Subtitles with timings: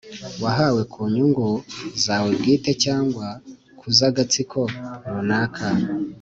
[0.43, 1.47] wahawe ku nyungu
[2.03, 3.27] zawe bwite cyangwa
[3.79, 4.59] ku z'agatsiko
[5.11, 5.67] runaka.